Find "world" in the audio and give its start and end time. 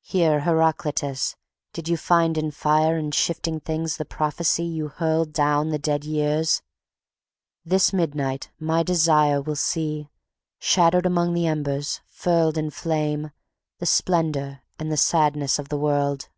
15.78-16.30